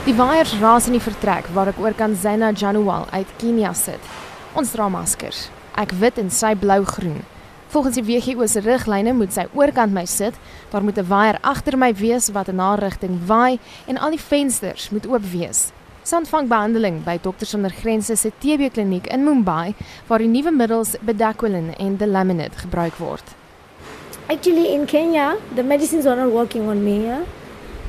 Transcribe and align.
Die 0.00 0.14
waaiers 0.16 0.54
raas 0.56 0.86
in 0.88 0.94
die 0.96 1.02
vertrek 1.04 1.50
waar 1.52 1.68
ek 1.68 1.78
oor 1.82 1.92
kan 1.92 2.14
Zaina 2.16 2.48
Januwal 2.56 3.02
uit 3.12 3.32
Kenia 3.36 3.74
sit. 3.76 4.00
Ons 4.56 4.70
dra 4.72 4.86
maskers. 4.88 5.50
Ek 5.76 5.92
wit 6.00 6.16
en 6.16 6.30
sy 6.32 6.54
blou-groen. 6.56 7.18
Volgens 7.68 7.98
die 7.98 8.04
WGO 8.06 8.46
se 8.48 8.62
riglyne 8.64 9.12
moet 9.12 9.36
sy 9.36 9.44
oorkant 9.52 9.92
my 9.92 10.06
sit. 10.08 10.38
Daar 10.72 10.80
moet 10.82 10.96
'n 10.96 11.04
waaier 11.04 11.38
agter 11.42 11.76
my 11.76 11.92
wees 11.92 12.30
wat 12.32 12.48
in 12.48 12.58
haar 12.58 12.80
rigting 12.80 13.20
waai 13.26 13.58
en 13.86 13.98
al 13.98 14.10
die 14.16 14.24
vensters 14.30 14.88
moet 14.90 15.06
oop 15.06 15.24
wees. 15.32 15.70
Sy 16.02 16.16
ontvang 16.16 16.48
behandeling 16.48 17.04
by 17.04 17.18
Dokters 17.22 17.50
Sonder 17.50 17.70
Grense 17.70 18.16
se 18.16 18.32
TB 18.38 18.72
kliniek 18.72 19.06
in 19.06 19.24
Mumbai 19.24 19.74
waar 20.06 20.18
die 20.18 20.28
nuwe 20.28 20.50
middels 20.50 20.96
bedaquiline 21.00 21.76
en 21.76 21.96
delaminate 21.96 22.58
gebruik 22.58 22.96
word. 22.96 23.24
Actually, 24.28 24.72
in 24.72 24.86
Kenya, 24.86 25.36
the 25.54 25.62
medicines 25.62 26.04
were 26.04 26.16
not 26.16 26.32
working 26.32 26.68
on 26.68 26.84
me, 26.84 27.02
yeah? 27.02 27.39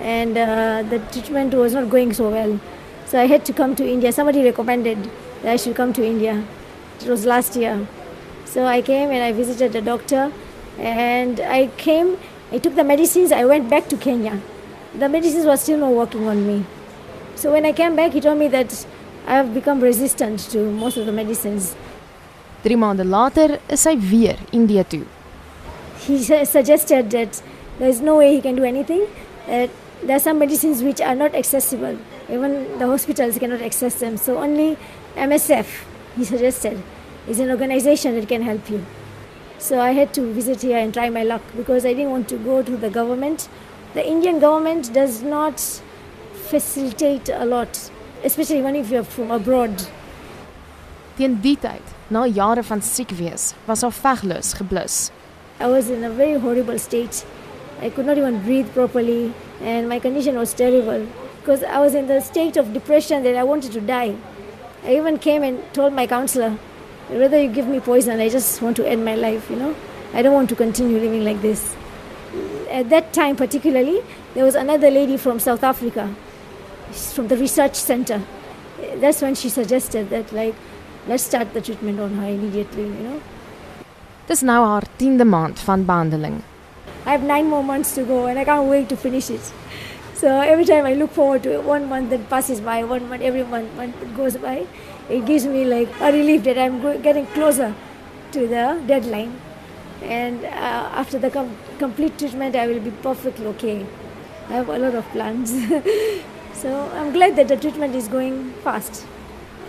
And 0.00 0.36
uh, 0.36 0.82
the 0.88 0.98
treatment 1.12 1.54
was 1.54 1.74
not 1.74 1.90
going 1.90 2.12
so 2.12 2.30
well. 2.30 2.58
So 3.06 3.20
I 3.20 3.26
had 3.26 3.44
to 3.46 3.52
come 3.52 3.76
to 3.76 3.86
India. 3.86 4.12
Somebody 4.12 4.44
recommended 4.44 4.98
that 5.42 5.52
I 5.52 5.56
should 5.56 5.76
come 5.76 5.92
to 5.92 6.04
India. 6.04 6.44
It 7.00 7.08
was 7.08 7.26
last 7.26 7.56
year. 7.56 7.86
So 8.44 8.66
I 8.66 8.82
came 8.82 9.10
and 9.10 9.22
I 9.22 9.32
visited 9.32 9.72
the 9.72 9.82
doctor, 9.82 10.32
and 10.78 11.40
I 11.40 11.68
came. 11.76 12.16
I 12.52 12.58
took 12.58 12.76
the 12.76 12.84
medicines. 12.84 13.32
I 13.32 13.44
went 13.44 13.68
back 13.68 13.88
to 13.88 13.96
Kenya. 13.96 14.40
The 14.98 15.08
medicines 15.08 15.44
were 15.44 15.56
still 15.56 15.78
not 15.78 15.92
working 15.92 16.28
on 16.28 16.46
me. 16.46 16.64
So 17.34 17.52
when 17.52 17.64
I 17.66 17.72
came 17.72 17.96
back, 17.96 18.12
he 18.12 18.20
told 18.20 18.38
me 18.38 18.48
that 18.48 18.86
I 19.26 19.34
have 19.34 19.52
become 19.54 19.80
resistant 19.80 20.38
to 20.52 20.70
most 20.70 20.96
of 20.96 21.06
the 21.06 21.12
medicines. 21.12 21.74
3 22.62 22.76
maande 22.76 23.04
later 23.04 23.58
is 23.68 23.80
sy 23.80 23.94
weer 24.10 24.36
Indië 24.52 24.84
toe. 24.84 25.04
he 26.06 26.18
suggested 26.44 27.10
that 27.10 27.40
there 27.78 27.88
is 27.88 28.00
no 28.00 28.16
way 28.16 28.34
he 28.34 28.40
can 28.40 28.56
do 28.56 28.64
anything. 28.64 29.06
That 29.46 29.70
there 30.06 30.16
are 30.16 30.20
some 30.20 30.38
medicines 30.38 30.82
which 30.82 31.00
are 31.00 31.14
not 31.14 31.34
accessible. 31.34 31.98
Even 32.28 32.78
the 32.78 32.86
hospitals 32.86 33.38
cannot 33.38 33.62
access 33.62 33.94
them. 33.94 34.16
So 34.16 34.38
only 34.38 34.76
MSF, 35.16 35.66
he 36.16 36.24
suggested, 36.24 36.82
is 37.28 37.40
an 37.40 37.50
organization 37.50 38.14
that 38.14 38.28
can 38.28 38.42
help 38.42 38.68
you. 38.68 38.84
So 39.58 39.80
I 39.80 39.92
had 39.92 40.12
to 40.14 40.32
visit 40.32 40.62
here 40.62 40.78
and 40.78 40.92
try 40.92 41.08
my 41.10 41.22
luck 41.22 41.42
because 41.56 41.86
I 41.86 41.94
didn't 41.94 42.10
want 42.10 42.28
to 42.28 42.36
go 42.36 42.62
to 42.62 42.76
the 42.76 42.90
government. 42.90 43.48
The 43.94 44.06
Indian 44.06 44.40
government 44.40 44.92
does 44.92 45.22
not 45.22 45.60
facilitate 46.34 47.28
a 47.30 47.44
lot, 47.44 47.90
especially 48.22 48.60
when 48.60 48.76
if 48.76 48.90
you're 48.90 49.04
from 49.04 49.30
abroad. 49.30 49.86
Teen 51.16 51.40
die 51.40 51.54
tyd, 51.62 51.92
na 52.10 52.26
jare 52.26 52.62
van 52.62 52.82
siek 52.82 53.12
wees, 53.18 53.54
was 53.68 53.82
haar 53.86 53.94
veglus 53.94 54.52
geblus. 54.58 55.10
I 55.60 55.68
was 55.68 55.88
in 55.88 56.02
a 56.02 56.10
very 56.10 56.38
horrible 56.38 56.78
state. 56.78 57.24
I 57.80 57.90
could 57.90 58.06
not 58.06 58.18
even 58.18 58.42
breathe 58.42 58.72
properly, 58.74 59.32
and 59.64 59.88
my 59.88 59.98
condition 59.98 60.36
was 60.36 60.54
terrible 60.54 61.06
because 61.40 61.62
I 61.62 61.80
was 61.80 61.94
in 61.94 62.06
the 62.06 62.20
state 62.20 62.56
of 62.56 62.72
depression 62.72 63.22
that 63.24 63.36
I 63.36 63.42
wanted 63.42 63.72
to 63.72 63.80
die. 63.80 64.14
I 64.84 64.96
even 64.96 65.18
came 65.18 65.42
and 65.42 65.62
told 65.72 65.92
my 65.92 66.06
counselor, 66.06 66.50
whether 67.08 67.40
you 67.40 67.48
give 67.48 67.66
me 67.66 67.80
poison, 67.80 68.20
I 68.20 68.28
just 68.28 68.60
want 68.62 68.76
to 68.76 68.88
end 68.88 69.04
my 69.04 69.14
life, 69.14 69.50
you 69.50 69.56
know. 69.56 69.74
I 70.12 70.22
don't 70.22 70.34
want 70.34 70.48
to 70.50 70.56
continue 70.56 70.98
living 70.98 71.24
like 71.24 71.40
this. 71.42 71.74
At 72.70 72.90
that 72.90 73.12
time, 73.12 73.36
particularly, 73.36 74.02
there 74.34 74.44
was 74.44 74.54
another 74.54 74.90
lady 74.90 75.16
from 75.16 75.38
South 75.38 75.64
Africa, 75.64 76.08
She's 76.92 77.12
from 77.12 77.28
the 77.28 77.36
research 77.36 77.74
center. 77.74 78.20
That's 78.96 79.20
when 79.22 79.34
she 79.34 79.48
suggested 79.48 80.10
that, 80.10 80.32
like, 80.32 80.54
let's 81.08 81.24
start 81.24 81.52
the 81.52 81.60
treatment 81.60 82.00
on 82.00 82.14
her 82.14 82.28
immediately, 82.28 82.82
you 82.82 83.08
know. 83.08 83.20
Dis 84.26 84.40
nou 84.40 84.64
haar 84.64 84.84
10de 84.96 85.24
maand 85.24 85.58
van 85.60 85.84
behandeling. 85.84 86.42
I 87.06 87.12
have 87.12 87.22
nine 87.22 87.50
more 87.50 87.62
months 87.62 87.94
to 87.96 88.04
go 88.04 88.26
and 88.26 88.38
I 88.38 88.44
can't 88.44 88.68
wait 88.68 88.88
to 88.88 88.96
finish 88.96 89.30
it. 89.30 89.52
So 90.14 90.40
every 90.40 90.64
time 90.64 90.86
I 90.86 90.94
look 90.94 91.10
forward 91.10 91.42
to 91.42 91.54
it, 91.54 91.64
one 91.64 91.88
month 91.88 92.10
that 92.10 92.30
passes 92.30 92.60
by, 92.60 92.82
one 92.84 93.08
month, 93.08 93.20
every 93.20 93.42
month, 93.42 93.74
month 93.76 93.98
that 94.00 94.16
goes 94.16 94.36
by, 94.36 94.66
it 95.10 95.26
gives 95.26 95.44
me 95.44 95.64
like 95.64 95.88
a 96.00 96.12
relief 96.12 96.44
that 96.44 96.56
I'm 96.56 96.80
getting 97.02 97.26
closer 97.26 97.74
to 98.32 98.40
the 98.46 98.82
deadline. 98.86 99.38
And 100.02 100.44
uh, 100.44 100.48
after 101.02 101.18
the 101.18 101.30
com- 101.30 101.56
complete 101.78 102.18
treatment, 102.18 102.56
I 102.56 102.66
will 102.66 102.80
be 102.80 102.90
perfectly 102.90 103.46
okay. 103.48 103.86
I 104.48 104.52
have 104.52 104.68
a 104.68 104.78
lot 104.78 104.94
of 104.94 105.04
plans. 105.10 105.50
so 106.54 106.90
I'm 106.94 107.12
glad 107.12 107.36
that 107.36 107.48
the 107.48 107.56
treatment 107.56 107.94
is 107.94 108.08
going 108.08 108.52
fast. 108.62 109.04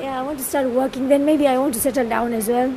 Yeah, 0.00 0.18
I 0.18 0.22
want 0.22 0.38
to 0.38 0.44
start 0.44 0.68
working. 0.70 1.08
Then 1.08 1.24
maybe 1.24 1.46
I 1.46 1.58
want 1.58 1.74
to 1.74 1.80
settle 1.80 2.08
down 2.08 2.32
as 2.32 2.48
well, 2.48 2.74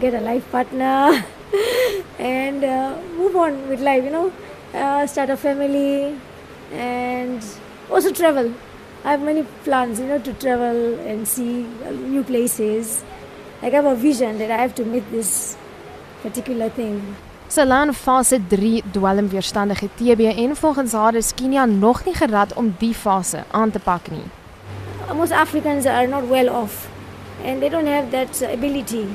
get 0.00 0.14
a 0.14 0.20
life 0.20 0.50
partner. 0.50 1.24
and 2.18 2.64
uh, 2.64 2.96
move 3.16 3.36
on 3.36 3.68
with 3.68 3.80
life, 3.80 4.04
you 4.04 4.10
know, 4.10 4.32
uh, 4.74 5.06
start 5.06 5.30
a 5.30 5.36
family 5.36 6.16
and 6.72 7.44
also 7.90 8.12
travel. 8.12 8.52
I 9.04 9.12
have 9.12 9.22
many 9.22 9.44
plans, 9.64 9.98
you 9.98 10.06
know, 10.06 10.18
to 10.18 10.32
travel 10.34 10.98
and 11.00 11.26
see 11.26 11.66
new 11.90 12.22
places. 12.22 13.02
Like 13.62 13.72
I 13.72 13.76
have 13.76 13.86
a 13.86 13.94
vision 13.94 14.38
that 14.38 14.50
I 14.50 14.58
have 14.58 14.74
to 14.76 14.84
meet 14.84 15.10
this 15.10 15.56
particular 16.22 16.68
thing. 16.68 17.16
Sy 17.50 17.64
laan 17.66 17.90
fase 17.96 18.38
3 18.50 18.82
dwelmweerstandige 18.94 19.88
TB 19.98 20.28
en 20.38 20.52
volgens 20.56 20.92
haar 20.92 21.16
is 21.18 21.32
Kenia 21.34 21.64
nog 21.66 22.04
nie 22.04 22.14
gerad 22.14 22.52
om 22.54 22.74
die 22.78 22.94
fase 22.94 23.42
aan 23.50 23.70
te 23.70 23.80
pak 23.82 24.10
nie. 24.10 24.28
Most 25.16 25.32
Africans 25.32 25.86
are 25.86 26.06
not 26.06 26.28
well 26.28 26.48
off 26.48 26.86
and 27.44 27.60
they 27.60 27.68
don't 27.68 27.90
have 27.90 28.10
that 28.10 28.42
ability 28.52 29.08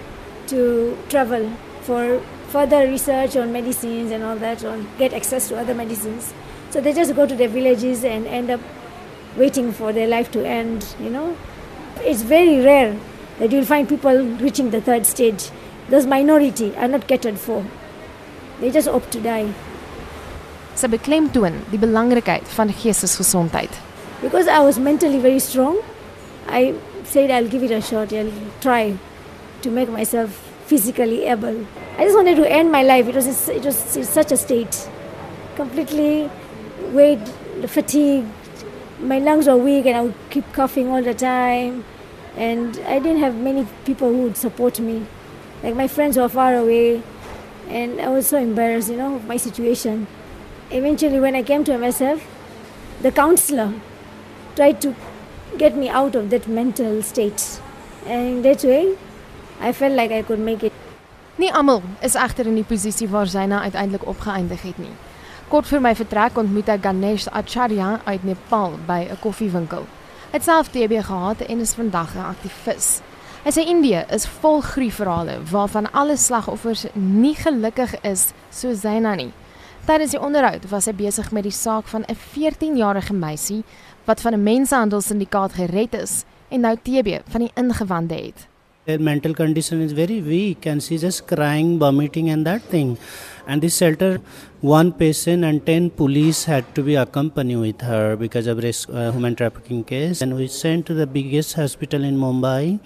to 0.52 0.98
travel 1.08 1.48
for 1.86 2.22
further 2.50 2.88
research 2.88 3.36
on 3.36 3.52
medicines 3.54 4.12
and 4.12 4.24
all 4.24 4.36
that, 4.38 4.64
or 4.64 4.84
get 4.98 5.14
access 5.14 5.48
to 5.50 5.58
other 5.58 5.74
medicines. 5.74 6.34
So 6.72 6.82
they 6.82 6.94
just 6.94 7.16
go 7.16 7.26
to 7.26 7.36
their 7.36 7.48
villages 7.48 8.04
and 8.04 8.28
end 8.28 8.50
up 8.50 8.60
waiting 9.38 9.72
for 9.72 9.94
their 9.94 10.08
life 10.08 10.32
to 10.32 10.46
end, 10.46 10.96
you 11.00 11.10
know. 11.10 11.36
It's 12.02 12.22
very 12.22 12.60
rare 12.62 12.98
that 13.40 13.52
you'll 13.52 13.66
find 13.66 13.88
people 13.88 14.26
reaching 14.38 14.72
the 14.72 14.82
third 14.82 15.06
stage. 15.06 15.50
Those 15.90 16.06
minority 16.06 16.76
are 16.76 16.88
not 16.88 17.08
catered 17.08 17.38
for. 17.38 17.64
They 18.60 18.72
just 18.72 18.88
opt 18.88 19.12
to 19.12 19.22
die. 19.22 19.54
Sy 20.76 20.88
beklemtoon 20.92 21.62
die 21.72 21.80
belangrikheid 21.80 22.48
van 22.56 22.72
geestesgesondheid. 22.72 23.72
Because 24.22 24.48
I 24.48 24.60
was 24.60 24.80
mentally 24.80 25.20
very 25.20 25.40
strong, 25.40 25.78
I 26.48 26.74
said 27.04 27.32
I'll 27.32 27.48
give 27.48 27.64
it 27.64 27.72
a 27.72 27.82
shot, 27.82 28.12
I'll 28.12 28.32
try 28.62 28.98
to 29.62 29.72
make 29.72 29.90
myself 29.90 30.45
physically 30.66 31.26
able. 31.26 31.66
I 31.98 32.04
just 32.04 32.16
wanted 32.16 32.36
to 32.38 32.52
end 32.52 32.72
my 32.72 32.84
life. 32.84 33.08
It 33.08 33.16
was 33.16 33.50
it 33.50 33.64
was 33.64 33.98
in 33.98 34.04
such 34.04 34.32
a 34.32 34.38
state, 34.38 34.90
completely 35.56 36.30
weight, 36.92 37.28
fatigued. 37.68 38.32
My 39.00 39.20
lungs 39.20 39.48
were 39.48 39.58
weak, 39.58 39.86
and 39.86 39.98
I 39.98 40.02
would 40.02 40.16
keep 40.30 40.52
coughing 40.54 40.90
all 40.90 41.02
the 41.02 41.14
time. 41.14 41.84
And 42.36 42.80
I 42.88 43.00
didn't 43.00 43.20
have 43.20 43.36
many 43.36 43.68
people 43.86 44.10
who 44.10 44.24
would 44.24 44.38
support 44.38 44.80
me. 44.80 45.06
Like 45.64 45.76
my 45.76 45.88
friends 45.88 46.18
were 46.18 46.28
far 46.30 46.56
away, 46.56 47.02
and 47.70 48.02
I 48.02 48.10
was 48.10 48.28
so 48.28 48.38
embarrassed, 48.38 48.90
you 48.90 48.98
know, 48.98 49.16
of 49.16 49.26
my 49.26 49.38
situation. 49.38 50.08
Eventually, 50.72 51.20
when 51.20 51.36
I 51.36 51.44
came 51.44 51.64
to 51.66 51.72
MSF, 51.72 52.22
the 53.02 53.12
counselor 53.12 53.74
tried 54.56 54.82
to 54.82 54.96
get 55.58 55.76
me 55.76 55.90
out 55.90 56.16
of 56.16 56.30
that 56.32 56.48
mental 56.48 57.02
state, 57.04 57.60
and 58.06 58.44
that 58.44 58.64
way, 58.64 58.98
I 59.62 59.74
felt 59.74 59.96
like 59.96 60.12
I 60.12 60.24
could 60.24 60.44
make 60.44 60.66
it. 60.66 60.74
Nie 61.36 61.52
almal 61.54 61.82
is 62.02 62.16
egter 62.16 62.46
in 62.46 62.56
die 62.56 62.64
posisie 62.64 63.10
waar 63.10 63.28
Zaina 63.28 63.62
uiteindelik 63.62 64.08
opgeëindig 64.08 64.62
het 64.62 64.78
nie. 64.78 64.94
Kort 65.48 65.68
voor 65.68 65.82
my 65.82 65.96
vertrek 65.96 66.38
ontmoet 66.38 66.70
ek 66.74 66.84
Ganesh 66.84 67.28
Acharya 67.28 68.00
uit 68.06 68.24
Nepal 68.24 68.80
by 68.88 69.08
'n 69.12 69.20
koffiewinkel. 69.20 69.86
Hy 70.32 70.38
het 70.38 70.44
self 70.44 70.68
TB 70.68 71.04
gehad 71.04 71.42
en 71.42 71.60
is 71.60 71.74
vandag 71.74 72.16
'n 72.16 72.30
aktivis. 72.34 73.02
Hy 73.44 73.52
sê 73.52 73.68
Indië 73.68 74.06
is 74.10 74.26
vol 74.26 74.62
gruwelverhale 74.62 75.38
waarvan 75.52 75.92
alle 75.92 76.18
slagoffers 76.18 76.86
nie 76.94 77.36
gelukkig 77.36 78.02
is 78.02 78.34
so 78.50 78.74
Zaina 78.74 79.16
nie. 79.16 79.32
Tydens 79.86 80.12
die 80.12 80.22
onderhoud 80.22 80.70
was 80.70 80.86
hy 80.86 80.94
besig 80.94 81.32
met 81.32 81.44
die 81.44 81.52
saak 81.52 81.88
van 81.88 82.04
'n 82.08 82.16
14-jarige 82.16 83.14
meisie 83.14 83.64
wat 84.06 84.22
van 84.22 84.34
'n 84.34 84.44
mensenhandelsindikaat 84.44 85.54
gered 85.54 85.94
is 85.94 86.24
en 86.50 86.60
nou 86.60 86.76
TB 86.82 87.22
van 87.30 87.42
die 87.42 87.52
ingewande 87.54 88.16
het. 88.16 88.48
Their 88.86 89.00
mental 89.00 89.34
condition 89.34 89.82
is 89.82 89.94
very 89.94 90.22
weak 90.22 90.68
and 90.68 90.82
she's 90.82 91.02
just 91.02 91.26
crying, 91.26 91.80
vomiting, 91.80 92.30
and 92.30 92.46
that 92.46 92.62
thing. 92.62 93.00
And 93.48 93.60
this 93.60 93.78
shelter, 93.78 94.22
one 94.62 94.94
patient 94.94 95.44
and 95.44 95.66
10 95.66 95.90
police 95.92 96.44
had 96.44 96.76
to 96.76 96.84
be 96.84 96.94
accompanied 96.94 97.56
with 97.56 97.82
her 97.82 98.16
because 98.16 98.46
of 98.46 98.62
this 98.62 98.88
uh, 98.88 99.12
human 99.12 99.36
trafficking 99.36 99.84
case. 99.84 100.22
And 100.22 100.36
we 100.36 100.48
sent 100.48 100.86
to 100.86 100.94
the 100.94 101.08
biggest 101.08 101.56
hospital 101.56 102.04
in 102.04 102.16
Mumbai. 102.16 102.80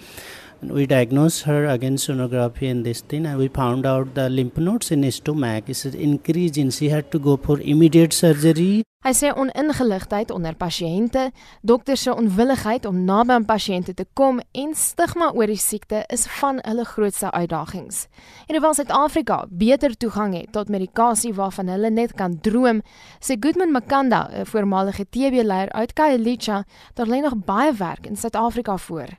And 0.62 0.72
we 0.72 0.86
diagnosed 0.86 1.44
her 1.44 1.66
against 1.66 2.10
sonography 2.10 2.70
and 2.70 2.86
this 2.86 3.00
thing, 3.00 3.26
and 3.26 3.38
we 3.38 3.48
found 3.48 3.86
out 3.86 4.14
the 4.14 4.30
lymph 4.30 4.58
nodes 4.58 4.92
in 4.92 5.04
her 5.04 5.12
stomach 5.12 5.70
is 5.70 5.86
increasing. 5.86 6.70
She 6.70 6.90
had 6.90 7.12
to 7.12 7.20
go 7.20 7.38
for 7.38 7.62
immediate 7.62 8.12
surgery. 8.12 8.84
Hy 9.00 9.14
sê 9.16 9.30
oningeligtheid 9.32 10.28
onder 10.36 10.58
pasiënte, 10.60 11.30
dokters 11.64 12.02
se 12.04 12.12
onwilligheid 12.12 12.84
om 12.86 12.98
naby 13.08 13.32
aan 13.38 13.46
pasiënte 13.48 13.94
te 13.96 14.04
kom 14.20 14.42
en 14.52 14.74
stigma 14.76 15.30
oor 15.32 15.48
die 15.48 15.62
siekte 15.64 16.02
is 16.12 16.26
van 16.42 16.60
hulle 16.66 16.84
grootste 16.84 17.32
uitdagings. 17.32 18.02
En 18.50 18.58
hoewel 18.58 18.76
Suid-Afrika 18.76 19.38
beter 19.62 19.96
toegang 19.96 20.36
het 20.36 20.52
tot 20.52 20.68
medikasie 20.68 21.32
waarvan 21.38 21.72
hulle 21.72 21.94
net 21.96 22.12
kan 22.20 22.36
droom, 22.44 22.84
sê 23.24 23.40
Goodman 23.40 23.72
Makanda, 23.72 24.28
'n 24.34 24.46
voormalige 24.46 25.08
TB-leier 25.08 25.72
uit 25.72 25.94
Khayelitsha, 25.94 26.66
daar 26.96 27.08
lê 27.08 27.22
nog 27.22 27.40
baie 27.46 27.72
werk 27.74 28.06
in 28.06 28.18
Suid-Afrika 28.18 28.78
voor. 28.78 29.16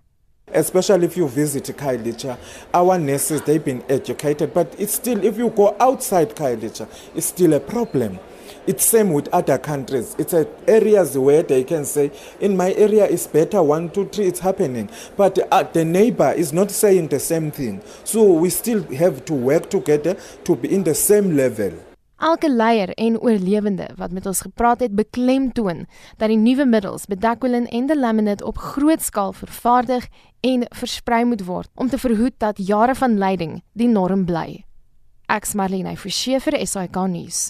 especially 0.52 1.06
if 1.06 1.16
you 1.16 1.28
visit 1.28 1.76
Kailicha. 1.76 2.36
Our 2.74 2.98
nurses, 2.98 3.40
they've 3.42 3.64
been 3.64 3.82
educated, 3.88 4.52
but 4.52 4.74
it's 4.78 4.94
still, 4.94 5.24
if 5.24 5.38
you 5.38 5.50
go 5.50 5.74
outside 5.78 6.34
Kailicha, 6.34 6.86
it's 7.14 7.26
still 7.26 7.54
a 7.54 7.60
problem. 7.60 8.18
It's 8.66 8.84
same 8.84 9.12
with 9.12 9.28
other 9.32 9.58
countries. 9.58 10.14
It's 10.18 10.32
a 10.32 10.46
areas 10.66 11.16
where 11.16 11.42
they 11.42 11.64
can 11.64 11.84
say, 11.84 12.12
in 12.40 12.56
my 12.56 12.72
area 12.74 13.06
is 13.06 13.26
better, 13.26 13.62
one, 13.62 13.90
two, 13.90 14.06
three, 14.06 14.26
it's 14.26 14.40
happening. 14.40 14.90
But 15.16 15.38
uh, 15.50 15.62
the 15.62 15.84
neighbor 15.84 16.32
is 16.32 16.52
not 16.52 16.70
saying 16.70 17.08
the 17.08 17.20
same 17.20 17.50
thing. 17.50 17.82
So 18.04 18.22
we 18.32 18.50
still 18.50 18.82
have 18.94 19.24
to 19.26 19.34
work 19.34 19.70
together 19.70 20.16
to 20.44 20.56
be 20.56 20.72
in 20.72 20.84
the 20.84 20.94
same 20.94 21.36
level. 21.36 21.72
Elke 22.20 22.50
leier 22.52 22.90
en 23.00 23.20
oorlewende 23.20 23.86
wat 23.96 24.12
met 24.12 24.26
ons 24.26 24.40
gepraat 24.44 24.80
het, 24.84 24.92
beklemtoon 24.92 25.86
dat 26.20 26.28
die 26.28 26.36
nuwe 26.36 26.66
middels 26.68 27.06
bedakwilin 27.08 27.64
en 27.72 27.86
delaminate 27.88 28.44
op 28.44 28.58
groot 28.60 29.00
skaal 29.00 29.32
vervaardig 29.32 30.04
en 30.44 30.66
versprei 30.68 31.24
moet 31.24 31.44
word 31.48 31.70
om 31.74 31.88
te 31.88 31.98
verhoed 31.98 32.36
dat 32.36 32.60
jare 32.60 32.94
van 32.94 33.16
lyding 33.18 33.62
die 33.72 33.88
norm 33.88 34.26
bly. 34.28 34.66
Ek's 35.32 35.56
Marlene 35.56 35.96
Forsie 35.96 36.36
vir 36.44 36.60
SAK 36.66 37.00
nuus. 37.08 37.40